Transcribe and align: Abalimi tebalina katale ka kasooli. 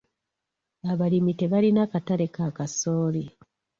Abalimi 0.91 1.31
tebalina 1.39 1.83
katale 1.91 2.27
ka 2.35 2.45
kasooli. 2.57 3.23